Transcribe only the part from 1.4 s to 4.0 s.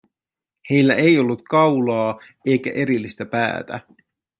kaulaa eikä erillistä päätä.